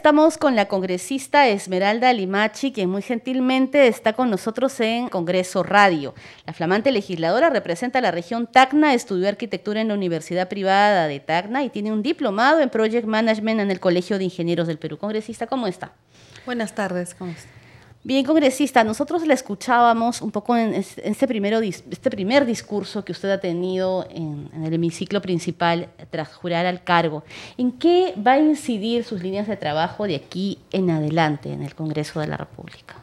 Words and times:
estamos 0.00 0.38
con 0.38 0.56
la 0.56 0.66
congresista 0.66 1.46
Esmeralda 1.48 2.10
Limachi, 2.14 2.72
quien 2.72 2.88
muy 2.88 3.02
gentilmente 3.02 3.86
está 3.86 4.14
con 4.14 4.30
nosotros 4.30 4.80
en 4.80 5.10
Congreso 5.10 5.62
Radio. 5.62 6.14
La 6.46 6.54
flamante 6.54 6.90
legisladora 6.90 7.50
representa 7.50 8.00
la 8.00 8.10
región 8.10 8.46
Tacna, 8.46 8.94
estudió 8.94 9.28
arquitectura 9.28 9.82
en 9.82 9.88
la 9.88 9.94
Universidad 9.94 10.48
Privada 10.48 11.06
de 11.06 11.20
Tacna 11.20 11.64
y 11.64 11.68
tiene 11.68 11.92
un 11.92 12.02
diplomado 12.02 12.60
en 12.60 12.70
Project 12.70 13.06
Management 13.06 13.60
en 13.60 13.70
el 13.70 13.78
Colegio 13.78 14.16
de 14.16 14.24
Ingenieros 14.24 14.68
del 14.68 14.78
Perú. 14.78 14.96
Congresista, 14.96 15.46
¿cómo 15.46 15.66
está? 15.66 15.92
Buenas 16.46 16.74
tardes, 16.74 17.14
¿cómo 17.14 17.32
está? 17.32 17.59
Bien, 18.02 18.24
congresista, 18.24 18.82
nosotros 18.82 19.26
le 19.26 19.34
escuchábamos 19.34 20.22
un 20.22 20.30
poco 20.30 20.56
en 20.56 20.72
este, 20.72 21.28
primero, 21.28 21.60
este 21.60 22.08
primer 22.10 22.46
discurso 22.46 23.04
que 23.04 23.12
usted 23.12 23.28
ha 23.28 23.40
tenido 23.40 24.08
en, 24.10 24.48
el 24.64 24.72
hemiciclo 24.72 25.20
principal 25.20 25.90
tras 26.08 26.32
jurar 26.32 26.64
al 26.64 26.82
cargo. 26.82 27.24
¿En 27.58 27.72
qué 27.72 28.14
va 28.26 28.32
a 28.32 28.38
incidir 28.38 29.04
sus 29.04 29.22
líneas 29.22 29.46
de 29.48 29.58
trabajo 29.58 30.06
de 30.06 30.16
aquí 30.16 30.58
en 30.72 30.88
adelante 30.88 31.52
en 31.52 31.62
el 31.62 31.74
Congreso 31.74 32.20
de 32.20 32.28
la 32.28 32.38
República? 32.38 32.96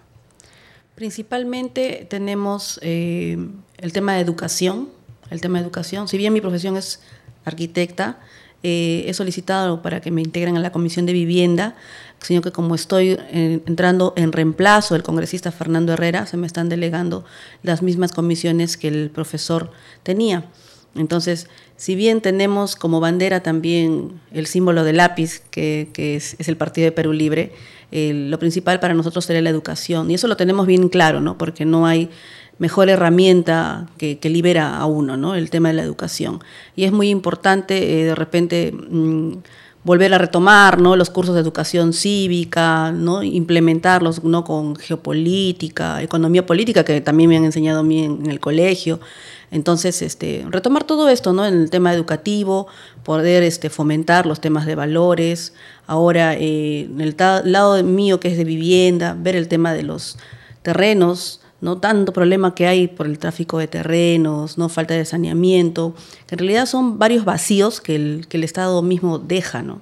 Principalmente 0.96 2.08
tenemos 2.10 2.80
eh, 2.82 3.38
el 3.78 3.94
tema 3.94 4.16
de 4.16 4.22
educación, 4.22 4.90
el 5.30 5.42
tema 5.42 5.60
de 5.60 5.66
educación. 5.66 6.08
Si 6.08 6.18
bien 6.18 6.34
mi 6.34 6.42
profesión 6.42 6.76
es 6.76 7.02
arquitecta, 7.46 8.18
eh, 8.64 9.06
he 9.08 9.14
solicitado 9.14 9.82
para 9.82 10.02
que 10.02 10.12
me 10.12 10.22
integren 10.22 10.58
a 10.58 10.60
la 10.60 10.72
Comisión 10.72 11.06
de 11.06 11.14
Vivienda, 11.14 11.76
sino 12.20 12.42
que 12.42 12.52
como 12.52 12.76
estoy 12.76 13.12
eh, 13.12 13.62
entrando 13.66 14.14
en 14.16 14.32
reemplazo 14.32 14.96
del 14.96 15.04
congresista 15.04 15.52
Fernando 15.52 15.94
Herrera, 15.94 16.26
se 16.26 16.38
me 16.38 16.48
están 16.48 16.68
delegando 16.68 17.24
las 17.62 17.84
mismas 17.84 18.12
comisiones 18.12 18.76
que 18.78 18.88
el 18.88 19.12
profesor 19.12 19.72
tenía. 20.04 20.46
Entonces, 20.96 21.48
si 21.76 21.94
bien 21.94 22.22
tenemos 22.22 22.76
como 22.76 23.00
bandera 23.00 23.44
también 23.44 24.20
el 24.32 24.48
símbolo 24.48 24.84
del 24.84 24.98
lápiz, 24.98 25.42
que, 25.52 25.92
es, 25.96 26.36
el 26.48 26.58
Partido 26.58 26.86
de 26.86 26.92
Perú 26.92 27.14
Libre, 27.14 27.54
lo 27.92 28.40
principal 28.40 28.80
para 28.80 28.96
nosotros 28.96 29.26
sería 29.26 29.44
la 29.44 29.52
educación. 29.52 30.10
Y 30.10 30.16
eso 30.16 30.28
lo 30.28 30.38
tenemos 30.38 30.66
bien 30.66 30.90
claro, 30.90 31.22
¿no? 31.22 31.38
porque 31.38 31.66
no 31.66 31.86
hay 31.86 32.10
mejor 32.60 32.90
herramienta 32.90 33.88
que, 33.98 34.20
libera 34.24 34.78
a 34.78 34.86
uno, 34.86 35.18
¿no? 35.18 35.36
El 35.36 35.50
tema 35.50 35.70
de 35.70 35.76
la 35.76 35.84
educación. 35.84 36.44
Y 36.76 36.84
es 36.84 36.92
muy 36.92 37.10
importante 37.10 38.02
eh, 38.02 38.06
de 38.06 38.16
repente 38.16 38.72
mm, 38.72 39.38
volver 39.88 40.14
a 40.14 40.18
retomar, 40.18 40.82
¿no? 40.82 40.98
Los 40.98 41.10
cursos 41.10 41.34
de 41.34 41.40
educación 41.40 41.94
cívica, 41.94 42.92
¿no? 42.92 43.24
Implementarlos, 43.24 44.22
¿no? 44.24 44.44
Con 44.44 44.76
geopolítica, 44.76 46.02
economía 46.02 46.46
política, 46.46 46.84
que 46.84 47.00
también 47.00 47.30
me 47.30 47.38
han 47.38 47.46
enseñado 47.46 47.80
a 47.80 47.84
mí 47.84 48.04
en, 48.04 48.30
el 48.30 48.42
colegio. 48.42 49.00
Entonces, 49.50 50.02
este, 50.02 50.46
retomar 50.50 50.84
todo 50.84 51.08
esto, 51.08 51.32
¿no? 51.32 51.46
En 51.46 51.62
el 51.62 51.70
tema 51.70 51.94
educativo, 51.94 52.68
poder 53.04 53.44
este, 53.44 53.70
fomentar 53.70 54.26
los 54.26 54.42
temas 54.42 54.66
de 54.66 54.76
valores. 54.76 55.54
Ahora, 55.86 56.34
eh, 56.34 56.90
en 56.92 57.00
el 57.00 57.16
lado 57.46 57.82
mío 57.82 58.20
que 58.20 58.28
es 58.28 58.38
de 58.38 58.44
vivienda, 58.44 59.16
ver 59.18 59.38
el 59.38 59.48
tema 59.48 59.74
de 59.74 59.84
los 59.84 60.18
terrenos, 60.64 61.40
no 61.60 61.78
tanto 61.78 62.14
problema 62.14 62.54
que 62.54 62.68
hay 62.68 62.88
por 62.88 63.08
el 63.08 63.18
tráfico 63.18 63.58
de 63.58 63.68
terrenos, 63.68 64.58
no 64.58 64.70
falta 64.70 64.94
de 64.94 65.06
saneamiento, 65.06 65.96
que 66.28 66.36
en 66.36 66.40
realidad 66.40 66.66
son 66.66 67.00
varios 67.00 67.26
vacíos 67.26 67.82
que 67.82 67.96
el, 67.96 68.26
que 68.30 68.38
el 68.38 68.44
Estado 68.44 68.82
mismo 68.82 69.20
deja, 69.20 69.64
¿no? 69.64 69.82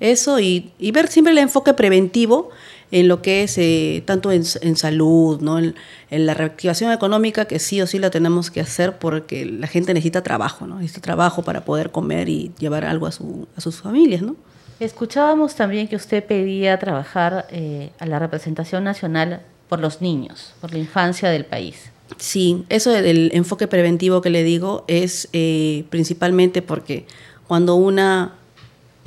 Eso 0.00 0.38
y, 0.38 0.72
ver 0.92 1.08
siempre 1.08 1.32
el 1.32 1.38
enfoque 1.38 1.74
preventivo 1.74 2.50
en 2.90 3.08
lo 3.08 3.20
que 3.22 3.42
es 3.42 3.58
eh, 3.58 4.02
tanto 4.06 4.30
en, 4.30 4.44
salud, 4.44 5.40
¿no? 5.40 5.58
En, 5.58 5.74
la 6.10 6.34
reactivación 6.34 6.92
económica 6.92 7.46
que 7.46 7.58
sí 7.58 7.80
o 7.82 7.86
sí 7.86 7.98
la 7.98 8.10
tenemos 8.10 8.50
que 8.50 8.60
hacer 8.60 8.98
porque 8.98 9.44
la 9.44 9.66
gente 9.66 9.92
necesita 9.92 10.22
trabajo, 10.22 10.66
¿no? 10.66 10.76
necesita 10.76 11.00
trabajo 11.00 11.42
para 11.42 11.64
poder 11.64 11.90
comer 11.90 12.28
y 12.28 12.52
llevar 12.58 12.84
algo 12.84 13.06
a, 13.06 13.12
su, 13.12 13.46
a 13.56 13.60
sus 13.60 13.76
familias. 13.80 14.22
¿no? 14.22 14.36
Escuchábamos 14.80 15.54
también 15.54 15.88
que 15.88 15.96
usted 15.96 16.24
pedía 16.24 16.78
trabajar 16.78 17.46
eh, 17.50 17.90
a 17.98 18.06
la 18.06 18.18
representación 18.18 18.84
nacional 18.84 19.42
por 19.68 19.80
los 19.80 20.00
niños, 20.00 20.52
por 20.60 20.72
la 20.72 20.78
infancia 20.78 21.30
del 21.30 21.44
país. 21.44 21.90
Sí, 22.16 22.64
eso 22.68 22.90
del 22.90 23.30
enfoque 23.34 23.68
preventivo 23.68 24.22
que 24.22 24.30
le 24.30 24.42
digo 24.42 24.84
es 24.88 25.28
eh, 25.32 25.84
principalmente 25.90 26.62
porque 26.62 27.06
cuando 27.46 27.74
una 27.74 28.34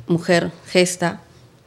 mujer 0.06 0.52
gesta, 0.66 1.22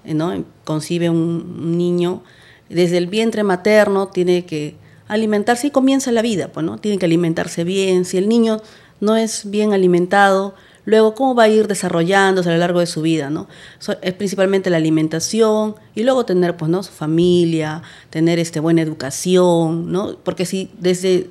eh, 0.06 0.14
¿no? 0.14 0.46
concibe 0.64 1.09
un 1.09 1.78
niño, 1.78 2.24
desde 2.70 2.97
el 2.97 3.08
vientre 3.08 3.44
materno 3.44 4.08
tiene 4.08 4.46
que 4.46 4.75
alimentarse 5.08 5.68
y 5.68 5.72
comienza 5.72 6.12
la 6.12 6.22
vida, 6.22 6.47
pues, 6.47 6.66
¿no? 6.66 6.78
Tiene 6.78 6.97
que 6.97 7.06
alimentarse 7.06 7.64
bien. 7.64 8.06
Si 8.06 8.18
el 8.18 8.28
niño 8.28 8.62
no 9.00 9.16
es 9.16 9.50
bien 9.50 9.74
alimentado, 9.74 10.56
Luego, 10.85 11.16
cómo 11.16 11.34
va 11.34 11.44
a 11.44 11.50
ir 11.50 11.68
desarrollándose 11.68 12.50
a 12.50 12.53
lo 12.53 12.59
largo 12.59 12.79
de 12.79 12.85
su 12.85 13.01
vida, 13.01 13.29
¿no? 13.31 13.47
es 14.01 14.13
principalmente 14.13 14.69
la 14.69 14.78
alimentación 14.78 15.75
y 15.96 16.03
luego 16.03 16.25
tener, 16.25 16.56
pues, 16.57 16.69
¿no? 16.69 16.84
Su 16.84 16.91
familia, 16.91 17.81
tener 18.12 18.38
este, 18.38 18.59
buena 18.59 18.81
educación, 18.84 19.91
¿no? 19.91 20.16
Porque 20.23 20.46
si 20.46 20.72
desde 20.79 21.29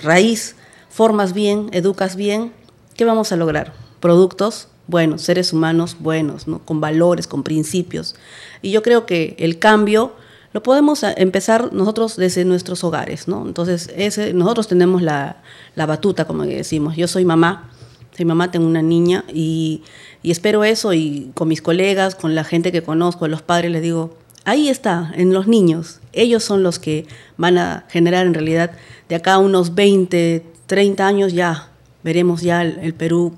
raíz 0.00 0.54
formas 0.88 1.32
bien, 1.32 1.68
educas 1.72 2.14
bien, 2.14 2.52
¿qué 2.96 3.04
vamos 3.04 3.32
a 3.32 3.36
lograr? 3.36 3.72
Productos 3.98 4.68
buenos, 4.86 5.22
seres 5.22 5.52
humanos 5.52 5.96
buenos, 5.98 6.46
¿no? 6.46 6.60
Con 6.60 6.80
valores, 6.80 7.26
con 7.26 7.42
principios. 7.42 8.14
Y 8.62 8.70
yo 8.70 8.82
creo 8.82 9.04
que 9.06 9.34
el 9.38 9.58
cambio 9.58 10.12
lo 10.52 10.62
podemos 10.62 11.02
empezar 11.02 11.72
nosotros 11.72 12.16
desde 12.16 12.44
nuestros 12.44 12.84
hogares, 12.84 13.26
¿no? 13.26 13.46
Entonces, 13.46 13.90
ese, 13.96 14.34
nosotros 14.34 14.68
tenemos 14.68 15.02
la, 15.02 15.42
la 15.74 15.86
batuta, 15.86 16.26
como 16.26 16.44
decimos. 16.44 16.94
Yo 16.94 17.08
soy 17.08 17.24
mamá, 17.24 17.70
soy 18.16 18.24
mamá, 18.24 18.50
tengo 18.50 18.66
una 18.66 18.82
niña 18.82 19.24
y, 19.32 19.82
espero 20.22 20.64
eso 20.64 20.92
y 20.92 21.30
con 21.34 21.48
mis 21.48 21.62
colegas, 21.62 22.14
con 22.14 22.34
la 22.34 22.44
gente 22.44 22.72
que 22.72 22.82
conozco, 22.82 23.26
los 23.28 23.42
padres, 23.42 23.70
les 23.70 23.82
digo, 23.82 24.16
ahí 24.44 24.68
está, 24.68 25.12
en 25.16 25.32
los 25.32 25.46
niños. 25.48 26.00
Ellos 26.12 26.44
son 26.44 26.62
los 26.62 26.78
que 26.78 27.06
van 27.36 27.58
a 27.58 27.86
generar 27.88 28.26
en 28.26 28.34
realidad 28.34 28.72
de 29.08 29.14
acá 29.14 29.38
unos 29.38 29.74
20, 29.74 30.44
30 30.66 31.06
años 31.06 31.32
ya 31.32 31.70
veremos 32.02 32.42
ya 32.42 32.62
el, 32.62 32.94
Perú 32.94 33.36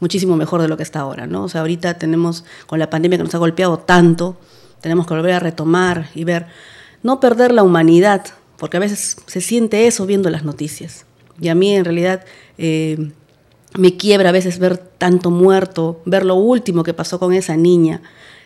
muchísimo 0.00 0.36
mejor 0.36 0.62
de 0.62 0.68
lo 0.68 0.76
que 0.76 0.82
está 0.82 1.00
ahora, 1.00 1.26
¿no? 1.26 1.44
O 1.44 1.48
sea, 1.48 1.62
ahorita 1.62 1.94
tenemos 1.94 2.44
con 2.66 2.78
la 2.78 2.90
pandemia 2.90 3.18
que 3.18 3.24
nos 3.24 3.34
ha 3.34 3.38
golpeado 3.38 3.78
tanto, 3.78 4.36
tenemos 4.80 5.06
que 5.06 5.14
volver 5.14 5.34
a 5.34 5.40
retomar 5.40 6.10
y 6.14 6.24
ver, 6.24 6.46
no 7.02 7.20
perder 7.20 7.52
la 7.52 7.62
humanidad, 7.62 8.24
porque 8.58 8.76
a 8.76 8.80
veces 8.80 9.16
se 9.26 9.40
siente 9.40 9.86
eso 9.86 10.06
viendo 10.06 10.30
las 10.30 10.44
noticias. 10.44 11.06
Y 11.40 11.48
a 11.48 11.54
mí 11.54 11.74
en 11.74 11.84
realidad 11.84 12.24
eh, 12.58 13.12
me 13.76 13.96
quiebra 13.96 14.28
a 14.28 14.32
veces 14.32 14.58
ver 14.58 14.78
tanto 14.78 15.30
muerto, 15.30 16.00
ver 16.04 16.24
lo 16.24 16.36
último 16.36 16.84
que 16.84 16.94
pasó 16.94 17.18
con 17.18 17.32
esa 17.32 17.56
niña. 17.56 18.02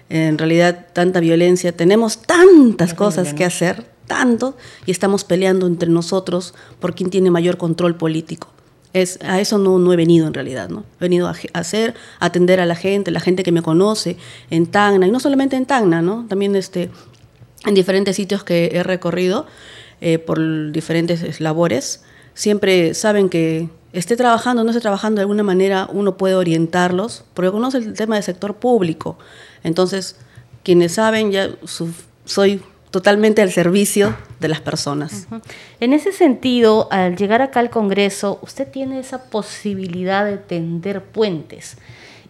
En 0.09 0.39
realidad, 0.39 0.87
tanta 0.94 1.21
violencia. 1.21 1.72
Tenemos 1.72 2.22
tantas 2.22 2.94
cosas 2.94 3.34
que 3.34 3.44
hacer, 3.44 3.84
tanto, 4.06 4.56
y 4.87 4.91
estamos 4.91 5.25
peleando 5.25 5.66
entre 5.66 5.91
nosotros 5.91 6.55
por 6.81 6.94
quién 6.94 7.11
tiene 7.11 7.31
mayor 7.31 7.59
control 7.59 7.97
político. 7.97 8.49
Es, 8.94 9.19
a 9.22 9.39
eso 9.39 9.59
no, 9.59 9.78
no 9.78 9.93
he 9.93 9.97
venido 9.97 10.27
en 10.27 10.33
realidad, 10.33 10.71
¿no? 10.71 10.84
He 10.99 11.05
venido 11.05 11.28
a, 11.28 11.34
hacer, 11.53 11.95
atender 12.21 12.59
a 12.59 12.65
la 12.65 12.75
gente, 12.75 13.10
la 13.10 13.21
gente 13.21 13.43
que 13.43 13.53
me 13.53 13.60
conoce 13.60 14.16
en 14.49 14.66
Tacna, 14.66 15.06
y 15.06 15.10
no 15.10 15.21
solamente 15.21 15.56
en 15.56 15.66
Tacna, 15.66 16.00
¿no? 16.00 16.25
También 16.27 16.56
este, 16.56 16.91
en 17.66 17.75
diferentes 17.75 18.16
sitios 18.16 18.45
que 18.45 18.71
he 18.72 18.83
recorrido 18.83 19.47
eh, 20.00 20.19
por 20.19 20.72
diferentes 20.72 21.39
labores, 21.39 22.03
siempre 22.38 22.94
saben 22.94 23.28
que 23.28 23.69
esté 23.93 24.16
trabajando 24.16 24.62
o 24.62 24.65
no 24.65 24.71
esté 24.71 24.81
trabajando 24.81 25.19
de 25.19 25.22
alguna 25.22 25.43
manera, 25.43 25.88
uno 25.93 26.16
puede 26.16 26.37
orientarlos, 26.37 27.25
porque 27.34 27.50
conoce 27.50 27.78
el 27.78 27.94
tema 27.94 28.15
del 28.15 28.22
sector 28.22 28.54
público. 28.54 29.19
Entonces, 29.65 30.15
quienes 30.62 30.93
saben, 30.93 31.32
ya 31.32 31.50
soy 32.25 32.62
totalmente 32.93 33.43
al 33.43 33.50
servicio 33.50 34.16
de 34.38 34.47
las 34.47 34.60
personas. 34.60 35.27
En 35.81 35.93
ese 35.93 36.12
sentido, 36.12 36.87
al 36.93 37.16
llegar 37.16 37.43
acá 37.43 37.59
al 37.59 37.71
Congreso, 37.71 38.38
usted 38.41 38.71
tiene 38.71 39.00
esa 39.00 39.25
posibilidad 39.25 40.25
de 40.25 40.37
tender 40.37 41.03
puentes 41.03 41.77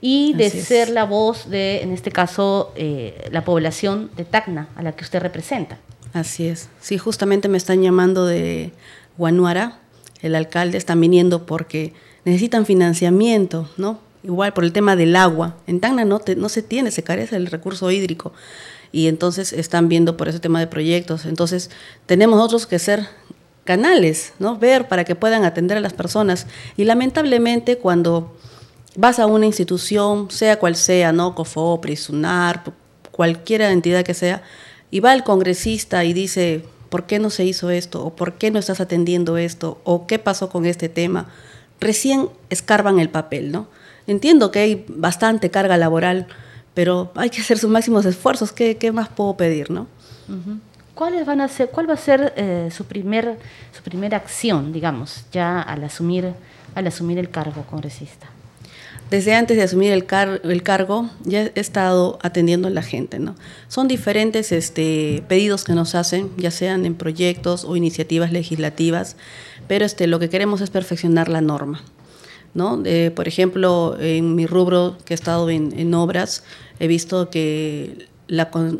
y 0.00 0.32
de 0.32 0.48
ser 0.48 0.88
la 0.88 1.04
voz 1.04 1.50
de, 1.50 1.82
en 1.82 1.92
este 1.92 2.10
caso, 2.10 2.72
eh, 2.76 3.28
la 3.30 3.44
población 3.44 4.10
de 4.16 4.24
Tacna, 4.24 4.68
a 4.74 4.82
la 4.82 4.92
que 4.92 5.04
usted 5.04 5.20
representa. 5.20 5.76
Así 6.14 6.48
es. 6.48 6.70
Sí, 6.80 6.96
justamente 6.96 7.48
me 7.48 7.58
están 7.58 7.82
llamando 7.82 8.24
de 8.24 8.72
Guanuara, 9.18 9.80
el 10.20 10.34
alcalde 10.34 10.78
están 10.78 11.00
viniendo 11.00 11.46
porque 11.46 11.92
necesitan 12.24 12.66
financiamiento, 12.66 13.68
¿no? 13.76 14.00
Igual 14.22 14.52
por 14.52 14.64
el 14.64 14.72
tema 14.72 14.96
del 14.96 15.16
agua. 15.16 15.56
En 15.66 15.80
Tacna 15.80 16.04
no, 16.04 16.20
no 16.36 16.48
se 16.48 16.62
tiene, 16.62 16.90
se 16.90 17.02
carece 17.02 17.36
el 17.36 17.46
recurso 17.46 17.90
hídrico. 17.90 18.32
Y 18.90 19.06
entonces 19.06 19.52
están 19.52 19.88
viendo 19.88 20.16
por 20.16 20.28
ese 20.28 20.40
tema 20.40 20.60
de 20.60 20.66
proyectos. 20.66 21.24
Entonces 21.24 21.70
tenemos 22.06 22.36
nosotros 22.36 22.66
que 22.66 22.78
ser 22.78 23.06
canales, 23.64 24.32
¿no? 24.38 24.58
Ver 24.58 24.88
para 24.88 25.04
que 25.04 25.14
puedan 25.14 25.44
atender 25.44 25.76
a 25.76 25.80
las 25.80 25.92
personas. 25.92 26.46
Y 26.76 26.84
lamentablemente 26.84 27.76
cuando 27.76 28.34
vas 28.96 29.18
a 29.18 29.26
una 29.26 29.46
institución, 29.46 30.30
sea 30.30 30.58
cual 30.58 30.74
sea, 30.74 31.12
¿no? 31.12 31.34
COFOPRI, 31.34 31.96
SUNAR, 31.96 32.64
cualquier 33.12 33.62
entidad 33.62 34.04
que 34.04 34.14
sea, 34.14 34.42
y 34.90 35.00
va 35.00 35.12
el 35.12 35.22
congresista 35.22 36.04
y 36.04 36.12
dice, 36.12 36.64
¿por 36.88 37.06
qué 37.06 37.18
no 37.18 37.30
se 37.30 37.44
hizo 37.44 37.70
esto? 37.70 38.04
¿O 38.04 38.14
por 38.14 38.34
qué 38.34 38.50
no 38.50 38.58
estás 38.58 38.80
atendiendo 38.80 39.36
esto? 39.36 39.80
¿O 39.84 40.06
qué 40.06 40.18
pasó 40.18 40.48
con 40.48 40.66
este 40.66 40.88
tema? 40.88 41.26
Recién 41.80 42.28
escarban 42.50 42.98
el 42.98 43.10
papel, 43.10 43.52
¿no? 43.52 43.68
Entiendo 44.06 44.50
que 44.50 44.58
hay 44.60 44.84
bastante 44.88 45.50
carga 45.50 45.76
laboral, 45.76 46.26
pero 46.74 47.12
hay 47.14 47.30
que 47.30 47.40
hacer 47.40 47.58
sus 47.58 47.70
máximos 47.70 48.06
esfuerzos. 48.06 48.52
¿Qué, 48.52 48.92
más 48.92 49.08
puedo 49.08 49.36
pedir, 49.36 49.70
no? 49.70 49.86
¿Cuáles 50.94 51.26
van 51.26 51.40
a 51.40 51.48
ser, 51.48 51.70
¿Cuál 51.70 51.88
va 51.88 51.94
a 51.94 51.98
ser 51.98 52.32
eh, 52.36 52.70
su, 52.72 52.84
primer, 52.84 53.38
su 53.76 53.82
primera 53.82 54.16
acción, 54.16 54.72
digamos, 54.72 55.24
ya 55.30 55.60
al 55.60 55.84
asumir, 55.84 56.32
al 56.74 56.86
asumir 56.86 57.18
el 57.18 57.30
cargo 57.30 57.62
congresista? 57.70 58.28
Desde 59.10 59.34
antes 59.34 59.56
de 59.56 59.62
asumir 59.62 59.92
el, 59.92 60.04
el 60.44 60.62
cargo, 60.62 61.08
ya 61.24 61.44
he 61.54 61.60
estado 61.60 62.18
atendiendo 62.22 62.68
a 62.68 62.70
la 62.70 62.82
gente. 62.82 63.18
¿no? 63.18 63.36
Son 63.68 63.88
diferentes 63.88 64.52
este, 64.52 65.22
pedidos 65.28 65.64
que 65.64 65.72
nos 65.72 65.94
hacen, 65.94 66.30
ya 66.36 66.50
sean 66.50 66.84
en 66.84 66.94
proyectos 66.94 67.64
o 67.64 67.74
iniciativas 67.76 68.32
legislativas, 68.32 69.16
pero 69.66 69.86
este, 69.86 70.06
lo 70.06 70.18
que 70.18 70.28
queremos 70.28 70.60
es 70.60 70.70
perfeccionar 70.70 71.28
la 71.28 71.40
norma. 71.40 71.82
¿no? 72.54 72.82
por 73.14 73.28
ejemplo, 73.28 73.96
en 74.00 74.34
mi 74.34 74.46
rubro 74.46 74.96
que 75.04 75.14
he 75.14 75.16
estado 75.16 75.48
en, 75.50 75.94
obras, 75.94 76.42
he 76.80 76.88
visto 76.88 77.30
que 77.30 78.08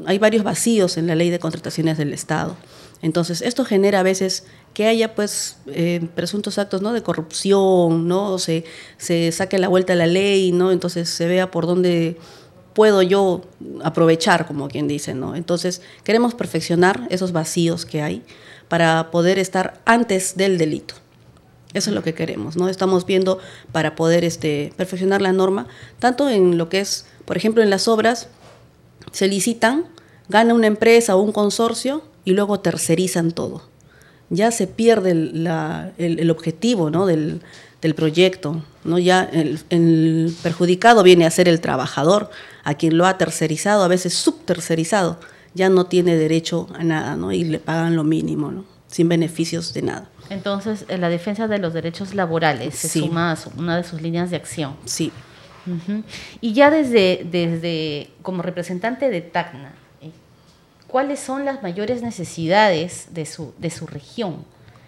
hay 0.07 0.19
varios 0.19 0.45
vacíos 0.45 0.97
en 0.97 1.07
la 1.07 1.15
ley 1.15 1.31
de 1.31 1.39
contrataciones 1.39 1.99
del 1.99 2.13
Estado. 2.13 2.57
Entonces, 3.01 3.43
esto 3.43 3.65
genera 3.65 4.01
a 4.01 4.03
veces 4.03 4.45
que 4.75 4.87
haya 4.87 5.15
pues 5.15 5.59
eh, 5.67 6.07
presuntos 6.15 6.59
actos 6.59 6.83
¿no? 6.83 6.93
de 6.93 7.03
corrupción, 7.03 8.09
¿no? 8.09 8.39
Se, 8.39 8.65
se 8.97 9.31
saque 9.33 9.59
la 9.59 9.69
vuelta 9.69 9.93
a 9.93 9.97
la 9.97 10.07
ley, 10.07 10.53
¿no? 10.53 10.73
Entonces 10.73 11.09
se 11.09 11.27
vea 11.27 11.51
por 11.51 11.67
dónde 11.67 12.17
puedo 12.75 13.03
yo 13.03 13.43
aprovechar, 13.83 14.47
como 14.47 14.69
quien 14.69 14.89
dice, 14.89 15.15
¿no? 15.15 15.35
Entonces, 15.35 15.83
queremos 16.05 16.35
perfeccionar 16.35 17.07
esos 17.11 17.33
vacíos 17.33 17.85
que 17.85 18.03
hay 18.03 18.23
para 18.69 19.11
poder 19.11 19.39
estar 19.39 19.81
antes 19.85 20.37
del 20.37 20.59
delito. 20.59 20.95
Eso 21.75 21.91
es 21.91 21.95
lo 21.95 22.03
que 22.03 22.15
queremos, 22.15 22.57
¿no? 22.57 22.69
Estamos 22.69 23.05
viendo 23.05 23.39
para 23.73 23.95
poder 23.95 24.25
este, 24.25 24.73
perfeccionar 24.77 25.21
la 25.21 25.33
norma, 25.33 25.67
tanto 25.99 26.29
en 26.29 26.57
lo 26.57 26.69
que 26.69 26.81
es, 26.81 27.07
por 27.25 27.37
ejemplo, 27.37 27.63
en 27.63 27.71
las 27.71 27.89
obras, 27.89 28.29
se 29.19 29.27
licitan, 29.27 29.85
gana 30.29 30.55
una 30.55 30.69
empresa 30.69 31.17
o 31.17 31.21
un 31.21 31.33
consorcio 31.33 32.05
y 32.25 32.35
luego 32.35 32.61
tercerizan 32.61 33.33
todo. 33.33 33.63
Ya 34.31 34.53
se 34.53 34.69
pierde 34.69 35.11
el, 35.11 36.31
objetivo 36.31 36.89
¿no? 36.89 37.05
del, 37.05 37.41
proyecto, 37.97 38.63
¿no? 38.85 39.01
ya 39.01 39.29
el, 39.33 39.59
el, 39.71 40.33
perjudicado 40.41 41.03
viene 41.03 41.27
a 41.27 41.33
ser 41.33 41.49
el 41.49 41.61
trabajador, 41.61 42.31
a 42.63 42.75
quien 42.75 42.97
lo 42.97 43.07
ha 43.07 43.19
tercerizado, 43.19 43.83
a 43.83 43.89
veces 43.89 44.15
subtercerizado, 44.15 45.19
ya 45.53 45.69
no 45.69 45.87
tiene 45.87 46.15
derecho 46.15 46.69
a 46.79 46.85
nada 46.85 47.17
¿no? 47.17 47.33
y 47.33 47.43
le 47.43 47.59
pagan 47.59 47.97
lo 47.97 48.05
mínimo, 48.05 48.53
¿no? 48.53 48.67
sin 48.87 49.09
beneficios 49.09 49.75
de 49.75 49.83
nada. 49.83 50.09
Entonces, 50.31 50.85
la 50.89 51.09
defensa 51.09 51.49
de 51.49 51.59
los 51.59 51.75
derechos 51.75 52.15
laborales 52.15 52.77
se 52.77 53.01
suma 53.01 53.33
a 53.33 53.39
una 53.57 53.79
de 53.79 53.83
sus 53.83 54.01
líneas 54.01 54.31
de 54.31 54.37
acción. 54.37 54.77
Sí. 54.85 55.11
Y 56.41 56.53
ya 56.53 56.71
desde, 56.71 57.27
desde, 57.31 58.11
como 58.23 58.43
representante 58.43 59.11
de 59.11 59.21
TACNA, 59.21 59.75
eh, 60.01 60.11
¿cuáles 60.87 61.21
son 61.21 61.45
las 61.45 61.63
mayores 61.63 62.03
necesidades 62.03 63.09
de 63.13 63.27
su, 63.27 63.55
de 63.59 63.71
su 63.71 63.87
región 63.87 64.45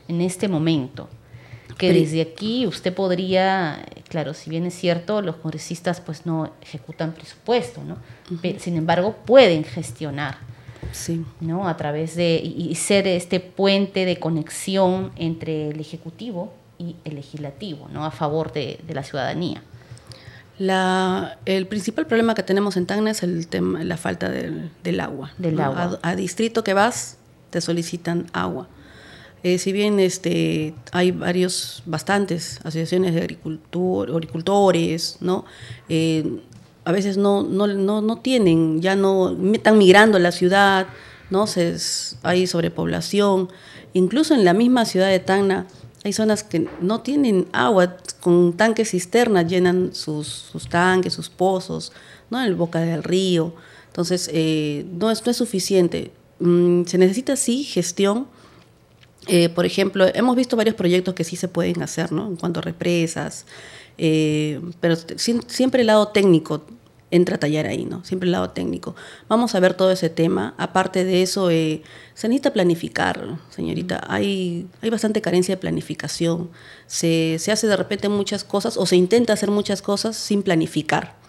en 0.08 0.20
este 0.20 0.48
momento? 0.48 1.08
Que 1.78 1.94
desde 1.94 2.20
aquí 2.20 2.66
usted 2.66 2.92
podría, 2.92 3.86
claro, 4.08 4.34
si 4.34 4.50
bien 4.50 4.66
es 4.66 4.74
cierto, 4.74 5.22
los 5.22 5.36
congresistas 5.36 6.02
pues 6.02 6.26
no 6.26 6.52
ejecutan 6.60 7.12
presupuesto, 7.12 7.82
¿no? 7.82 7.96
sin 8.58 8.76
embargo, 8.76 9.16
pueden 9.24 9.64
gestionar 9.64 10.36
sí. 10.92 11.24
¿no? 11.40 11.68
A 11.68 11.76
través 11.76 12.16
de 12.16 12.40
y, 12.42 12.74
ser 12.74 13.06
este 13.06 13.40
puente 13.40 14.04
de 14.04 14.18
conexión 14.18 15.12
entre 15.16 15.70
el 15.70 15.80
Ejecutivo 15.80 16.52
y 16.78 16.96
el 17.04 17.16
Legislativo, 17.16 17.88
¿no? 17.92 18.04
A 18.04 18.10
favor 18.10 18.52
de, 18.52 18.78
la 18.88 19.02
ciudadanía. 19.02 19.62
La, 20.60 21.38
el 21.46 21.66
principal 21.66 22.06
problema 22.06 22.34
que 22.34 22.42
tenemos 22.42 22.76
en 22.76 22.84
Tacna 22.84 23.12
es 23.12 23.22
el 23.22 23.46
tema, 23.46 23.82
la 23.82 23.96
falta 23.96 24.28
del, 24.28 25.00
agua. 25.00 25.32
Del 25.38 25.58
agua. 25.58 25.98
A, 26.02 26.14
distrito 26.14 26.62
que 26.62 26.74
vas, 26.74 27.16
te 27.48 27.62
solicitan 27.62 28.26
agua. 28.34 28.68
Eh, 29.42 29.56
si 29.56 29.72
bien 29.72 29.98
este, 29.98 30.74
hay 30.92 31.12
varios, 31.12 31.82
bastantes 31.86 32.58
asociaciones 32.58 33.14
de 33.14 33.22
agricultor, 33.22 34.10
agricultores, 34.10 35.16
¿no? 35.20 35.46
Eh, 35.88 36.40
a 36.84 36.92
veces 36.92 37.16
no, 37.16 37.42
no, 37.42 37.66
no, 37.66 38.02
no 38.02 38.18
tienen, 38.18 38.82
ya 38.82 38.96
no 38.96 39.34
están 39.54 39.78
migrando 39.78 40.18
a 40.18 40.20
la 40.20 40.30
ciudad, 40.30 40.88
¿no? 41.30 41.46
Se, 41.46 41.74
hay 42.22 42.46
sobrepoblación. 42.46 43.48
Incluso 43.94 44.34
en 44.34 44.44
la 44.44 44.52
misma 44.52 44.84
ciudad 44.84 45.08
de 45.08 45.20
Tacna 45.20 45.66
hay 46.02 46.12
zonas 46.12 46.42
que 46.42 46.68
no 46.80 47.00
tienen 47.00 47.46
agua, 47.52 47.96
con 48.20 48.54
tanques 48.54 48.90
cisternas 48.90 49.46
llenan 49.46 49.94
sus, 49.94 50.50
tanques, 50.70 51.12
sus 51.12 51.28
pozos, 51.28 51.92
¿no? 52.30 52.40
en 52.40 52.46
el 52.46 52.54
boca 52.54 52.80
del 52.80 53.02
río. 53.02 53.54
Entonces, 53.88 54.30
eh, 54.32 54.86
no, 54.92 55.10
es, 55.10 55.24
no 55.24 55.30
es 55.30 55.36
suficiente. 55.36 56.10
Mm, 56.38 56.84
se 56.84 56.96
necesita, 56.96 57.36
sí, 57.36 57.64
gestión. 57.64 58.26
Eh, 59.26 59.50
por 59.50 59.66
ejemplo, 59.66 60.06
hemos 60.14 60.36
visto 60.36 60.56
varios 60.56 60.74
proyectos 60.74 61.14
que 61.14 61.24
sí 61.24 61.36
se 61.36 61.48
pueden 61.48 61.82
hacer, 61.82 62.12
¿no? 62.12 62.26
En 62.26 62.36
cuanto 62.36 62.60
a 62.60 62.62
represas, 62.62 63.44
eh, 63.98 64.60
pero 64.80 64.96
siempre 64.96 65.82
el 65.82 65.88
lado 65.88 66.08
técnico 66.08 66.64
entra 67.10 67.36
a 67.36 67.38
tallar 67.38 67.66
ahí, 67.66 67.84
¿no? 67.84 68.04
Siempre 68.04 68.26
el 68.26 68.32
lado 68.32 68.50
técnico. 68.50 68.94
Vamos 69.28 69.54
a 69.54 69.60
ver 69.60 69.74
todo 69.74 69.90
ese 69.90 70.10
tema. 70.10 70.54
Aparte 70.58 71.04
de 71.04 71.22
eso, 71.22 71.50
eh, 71.50 71.82
se 72.14 72.28
necesita 72.28 72.52
planificar, 72.52 73.38
señorita. 73.50 74.02
Hay, 74.08 74.66
hay 74.80 74.90
bastante 74.90 75.20
carencia 75.20 75.56
de 75.56 75.60
planificación. 75.60 76.50
Se, 76.86 77.36
se 77.38 77.52
hace 77.52 77.66
de 77.66 77.76
repente 77.76 78.08
muchas 78.08 78.44
cosas 78.44 78.76
o 78.76 78.86
se 78.86 78.96
intenta 78.96 79.32
hacer 79.32 79.50
muchas 79.50 79.82
cosas 79.82 80.16
sin 80.16 80.42
planificar. 80.42 81.19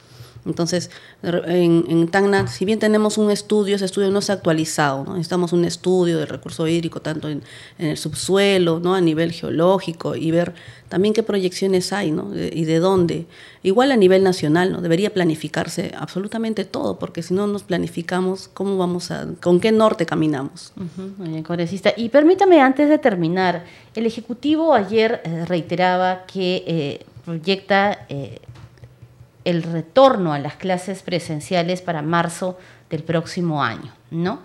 Entonces, 0.46 0.90
en, 1.22 1.86
en, 1.88 2.08
Tacna, 2.08 2.48
si 2.48 2.66
bien 2.66 2.80
tenemos 2.80 3.18
un 3.18 3.30
estudio, 3.30 3.76
ese 3.76 3.86
estudio 3.86 4.10
no 4.10 4.20
está 4.20 4.34
actualizado, 4.34 5.04
¿no? 5.06 5.14
necesitamos 5.14 5.54
un 5.54 5.66
estudio 5.66 6.18
del 6.18 6.28
recurso 6.28 6.68
hídrico, 6.68 7.00
tanto 7.00 7.30
en, 7.30 7.44
el 7.78 7.98
subsuelo, 7.98 8.80
¿no? 8.80 8.96
a 8.96 9.02
nivel 9.02 9.32
geológico, 9.32 10.16
y 10.16 10.32
ver 10.32 10.54
también 10.90 11.14
qué 11.14 11.22
proyecciones 11.22 11.94
hay 11.94 12.12
¿no? 12.12 12.32
y 12.36 12.66
de 12.66 12.80
dónde. 12.80 13.28
Igual 13.62 13.92
a 13.92 13.98
nivel 13.98 14.24
nacional, 14.24 14.72
¿no? 14.72 14.82
debería 14.82 15.14
planificarse 15.14 15.92
absolutamente 15.96 16.66
todo, 16.66 16.98
porque 16.98 17.22
si 17.22 17.36
no 17.36 17.46
nos 17.46 17.62
planificamos, 17.64 18.48
¿cómo 18.48 18.78
vamos 18.78 19.12
a, 19.12 19.28
con 19.42 19.60
qué 19.60 19.72
norte 19.72 20.08
caminamos? 20.08 20.74
muy 21.18 21.30
bien, 21.30 21.44
congresista. 21.44 21.94
Y 21.96 22.10
permítame, 22.10 22.62
antes 22.62 22.90
de 22.90 22.98
terminar, 22.98 23.64
el 23.94 24.08
Ejecutivo 24.08 24.74
ayer 24.74 25.22
eh, 25.24 25.46
reiteraba 25.46 26.26
que 26.26 26.64
eh, 26.66 27.06
proyecta... 27.26 28.06
Eh, 28.10 28.40
el 29.46 29.64
retorno 29.64 30.34
a 30.34 30.40
las 30.40 30.56
clases 30.56 31.02
presenciales 31.04 31.82
para 31.82 32.02
marzo 32.02 32.58
del 32.90 33.04
próximo 33.04 33.64
año, 33.64 33.94
¿no? 34.12 34.40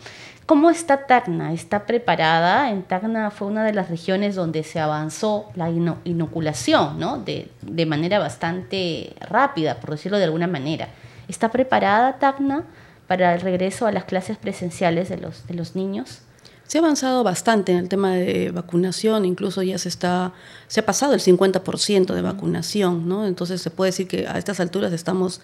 ¿Cómo 0.47 0.71
está 0.71 1.07
Tacna? 1.07 1.53
¿Está 1.53 1.87
preparada? 1.87 2.71
En 2.71 2.85
Tacna 2.85 3.33
fue 3.33 3.49
una 3.49 3.65
de 3.65 3.73
las 3.73 3.91
regiones 3.91 4.37
donde 4.37 4.63
se 4.63 4.79
avanzó 4.79 5.51
la 5.57 5.69
inoculación, 6.05 7.01
¿no? 7.01 7.19
De, 7.19 7.51
manera 7.87 8.21
bastante 8.21 9.15
rápida, 9.21 9.81
por 9.81 9.91
decirlo 9.91 10.19
de 10.19 10.25
alguna 10.25 10.47
manera. 10.47 10.89
¿Está 11.27 11.51
preparada 11.51 12.19
Tacna 12.19 12.63
para 13.09 13.35
el 13.35 13.41
regreso 13.41 13.89
a 13.89 13.93
las 13.93 14.05
clases 14.05 14.37
presenciales 14.39 15.09
de 15.09 15.55
los 15.55 15.75
niños? 15.75 16.23
Se 16.67 16.79
ha 16.79 16.81
avanzado 16.81 17.23
bastante 17.23 17.73
en 17.73 17.79
el 17.79 17.89
tema 17.89 18.13
de 18.13 18.51
vacunación, 18.51 19.25
incluso 19.25 19.63
ya 19.63 19.79
se 19.79 19.89
está, 19.89 20.33
se 20.67 20.81
ha 20.81 20.87
pasado 20.87 21.15
el 21.15 21.21
50% 21.21 22.13
de 22.13 22.23
vacunación, 22.23 23.09
¿no? 23.09 23.27
Entonces 23.27 23.63
se 23.63 23.71
puede 23.71 23.91
decir 23.91 24.09
que 24.09 24.27
a 24.27 24.37
estas 24.39 24.59
alturas 24.59 24.93
estamos 24.93 25.41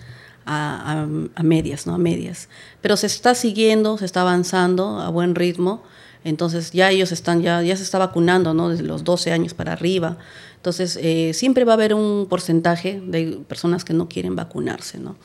a, 0.46 1.06
medias, 1.42 1.86
¿no? 1.86 1.94
A 1.94 1.98
medias. 1.98 2.48
Pero 2.80 2.96
se 2.96 3.06
está 3.06 3.34
siguiendo, 3.34 3.98
se 3.98 4.04
está 4.04 4.22
avanzando 4.22 5.00
a 5.00 5.08
buen 5.10 5.34
ritmo. 5.34 5.82
Entonces 6.24 6.70
ya 6.70 6.90
ellos 6.90 7.12
están, 7.12 7.42
ya, 7.42 7.62
ya 7.62 7.76
se 7.76 7.82
está 7.82 7.98
vacunando, 7.98 8.54
¿no? 8.54 8.68
Desde 8.68 8.84
los 8.84 9.04
12 9.04 9.32
años 9.32 9.54
para 9.54 9.72
arriba. 9.72 10.18
Entonces 10.56 10.98
eh, 11.00 11.32
siempre 11.34 11.64
va 11.64 11.72
a 11.72 11.74
haber 11.74 11.94
un 11.94 12.26
porcentaje 12.28 13.00
de 13.04 13.40
personas 13.48 13.84
que 13.84 13.92
no 13.92 14.08
quieren 14.08 14.36
vacunarse, 14.36 14.98
¿no? 14.98 15.16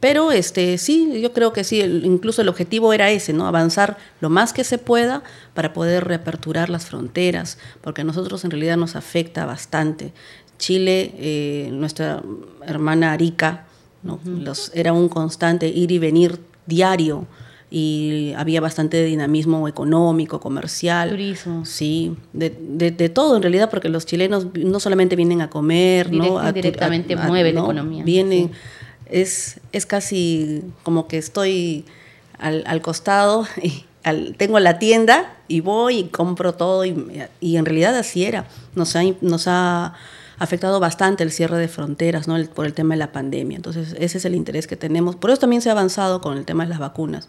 Pero 0.00 0.32
este, 0.32 0.78
sí, 0.78 1.20
yo 1.20 1.32
creo 1.32 1.52
que 1.52 1.62
sí, 1.62 1.80
incluso 1.80 2.40
el 2.40 2.48
objetivo 2.48 2.94
era 2.94 3.10
ese, 3.10 3.34
¿no? 3.34 3.46
Avanzar 3.46 3.98
lo 4.20 4.30
más 4.30 4.54
que 4.54 4.64
se 4.64 4.78
pueda 4.78 5.22
para 5.52 5.74
poder 5.74 6.04
reaperturar 6.04 6.70
las 6.70 6.86
fronteras, 6.86 7.58
porque 7.82 8.00
a 8.00 8.04
nosotros 8.04 8.44
en 8.44 8.50
realidad 8.50 8.78
nos 8.78 8.96
afecta 8.96 9.44
bastante. 9.44 10.12
Chile, 10.58 11.14
eh, 11.18 11.68
nuestra 11.72 12.22
hermana 12.66 13.12
Arica, 13.12 13.66
¿no? 14.02 14.20
Los, 14.24 14.72
era 14.74 14.94
un 14.94 15.10
constante 15.10 15.68
ir 15.68 15.92
y 15.92 15.98
venir 15.98 16.40
diario 16.64 17.26
y 17.70 18.32
había 18.36 18.60
bastante 18.60 19.04
dinamismo 19.04 19.68
económico, 19.68 20.40
comercial. 20.40 21.10
Turismo. 21.10 21.64
Sí, 21.64 22.16
de, 22.32 22.50
de, 22.50 23.08
todo 23.08 23.36
en 23.36 23.42
realidad, 23.42 23.70
porque 23.70 23.88
los 23.88 24.06
chilenos 24.06 24.48
no 24.54 24.80
solamente 24.80 25.14
vienen 25.14 25.40
a 25.40 25.50
comer, 25.50 26.12
¿no? 26.12 26.52
directamente 26.52 27.14
mueve 27.16 27.52
la 27.52 27.60
economía. 27.60 28.02
Vienen 28.02 28.50
es, 29.10 29.60
es 29.72 29.86
casi 29.86 30.62
como 30.82 31.08
que 31.08 31.18
estoy 31.18 31.84
al, 32.38 32.64
al 32.66 32.82
costado 32.82 33.46
y 33.62 33.84
tengo 34.36 34.58
la 34.60 34.78
tienda 34.78 35.36
y 35.48 35.60
voy 35.60 35.98
y 35.98 36.04
compro 36.04 36.54
todo 36.54 36.84
y, 36.84 37.22
y, 37.40 37.56
en 37.56 37.64
realidad 37.64 37.96
así 37.96 38.24
era. 38.24 38.46
Nos 38.74 38.96
ha, 38.96 39.02
nos 39.20 39.46
ha 39.46 39.94
afectado 40.38 40.80
bastante 40.80 41.22
el 41.22 41.32
cierre 41.32 41.58
de 41.58 41.68
fronteras 41.68 42.26
¿no? 42.26 42.42
por 42.54 42.64
el 42.64 42.72
tema 42.72 42.94
de 42.94 42.98
la 42.98 43.12
pandemia. 43.12 43.56
Entonces, 43.56 43.94
ese 43.98 44.16
es 44.16 44.24
el 44.24 44.34
interés 44.34 44.66
que 44.66 44.74
tenemos. 44.74 45.16
Por 45.16 45.30
eso 45.30 45.38
también 45.38 45.60
se 45.60 45.68
ha 45.68 45.72
avanzado 45.72 46.22
con 46.22 46.38
el 46.38 46.46
tema 46.46 46.64
de 46.64 46.70
las 46.70 46.78
vacunas. 46.78 47.28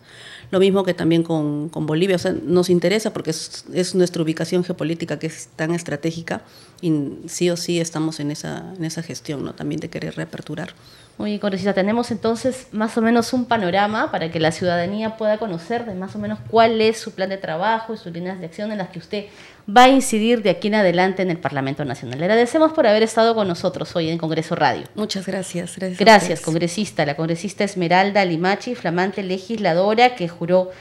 Lo 0.49 0.59
mismo 0.59 0.85
que 0.85 0.93
también 0.93 1.23
con, 1.23 1.67
con 1.67 1.85
Bolivia. 1.85 2.15
O 2.15 2.19
sea, 2.19 2.33
nos 2.45 2.69
interesa 2.69 3.11
porque 3.11 3.31
es, 3.31 3.65
es, 3.73 3.95
nuestra 3.95 4.23
ubicación 4.23 4.63
geopolítica 4.63 5.19
que 5.19 5.27
es 5.27 5.49
tan 5.57 5.73
estratégica 5.73 6.43
y 6.79 6.93
sí 7.27 7.49
o 7.49 7.57
sí 7.57 7.81
estamos 7.81 8.21
en 8.21 8.31
esa, 8.31 8.73
en 8.77 8.85
esa 8.85 9.03
gestión 9.03 9.43
¿no? 9.43 9.53
también 9.53 9.81
de 9.81 9.89
querer 9.89 10.15
reaperturar. 10.15 10.73
Muy 11.21 11.37
congresista, 11.37 11.75
tenemos 11.75 12.09
entonces 12.09 12.65
más 12.71 12.97
o 12.97 13.01
menos 13.03 13.31
un 13.31 13.45
panorama 13.45 14.09
para 14.09 14.31
que 14.31 14.39
la 14.39 14.51
ciudadanía 14.51 15.17
pueda 15.17 15.37
conocer 15.37 15.85
de 15.85 15.93
más 15.93 16.15
o 16.15 16.19
menos 16.19 16.39
cuál 16.49 16.81
es 16.81 16.99
su 16.99 17.11
plan 17.11 17.29
de 17.29 17.37
trabajo 17.37 17.93
y 17.93 17.97
sus 17.97 18.11
líneas 18.11 18.39
de 18.39 18.47
acción 18.47 18.71
en 18.71 18.79
las 18.79 18.89
que 18.89 18.97
usted 18.97 19.25
va 19.69 19.83
a 19.83 19.89
incidir 19.89 20.41
de 20.41 20.49
aquí 20.49 20.69
en 20.69 20.75
adelante 20.75 21.21
en 21.21 21.29
el 21.29 21.37
Parlamento 21.37 21.85
Nacional. 21.85 22.17
Le 22.17 22.25
agradecemos 22.25 22.73
por 22.73 22.87
haber 22.87 23.03
estado 23.03 23.35
con 23.35 23.47
nosotros 23.47 23.95
hoy 23.95 24.09
en 24.09 24.17
Congreso 24.17 24.55
Radio. 24.55 24.85
Muchas 24.95 25.27
gracias. 25.27 25.75
Gracias, 25.77 25.99
gracias 25.99 26.41
congresista. 26.41 27.05
La 27.05 27.15
congresista 27.15 27.65
Esmeralda 27.65 28.25
Limachi, 28.25 28.73
flamante 28.73 29.21
legisladora 29.21 30.15
que 30.15 30.27
juró 30.27 30.71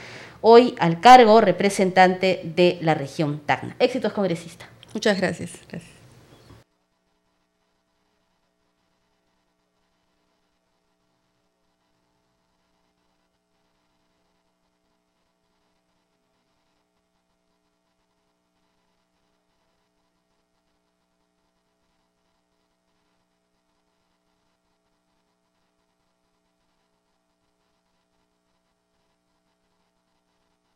hoy 0.41 0.73
al 0.79 1.01
cargo 1.01 1.39
representante 1.39 2.41
de 2.55 2.79
la 2.81 2.95
región 2.95 3.41
Tacna. 3.45 3.75
Éxitos, 3.77 4.11
congresista. 4.11 4.65
Muchas 4.91 5.21
gracias. 5.21 5.51
gracias. 5.69 6.00